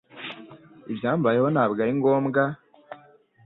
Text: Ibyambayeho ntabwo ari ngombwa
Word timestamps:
Ibyambayeho 0.91 1.47
ntabwo 1.51 1.79
ari 1.83 1.93
ngombwa 1.99 2.41